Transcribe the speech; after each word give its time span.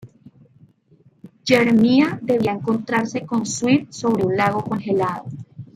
Jeremiah 1.43 2.17
debía 2.23 2.53
encontrarse 2.53 3.23
con 3.23 3.45
Sweet 3.45 3.91
sobre 3.91 4.25
un 4.25 4.35
lago 4.35 4.63
congelado. 4.63 5.25